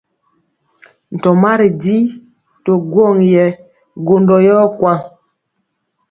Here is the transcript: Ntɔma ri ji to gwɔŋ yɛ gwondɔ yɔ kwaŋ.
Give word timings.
Ntɔma 1.15 1.51
ri 1.59 1.67
ji 1.81 1.97
to 2.63 2.71
gwɔŋ 2.91 3.13
yɛ 3.33 3.45
gwondɔ 4.05 4.37
yɔ 4.47 4.57
kwaŋ. 4.77 4.99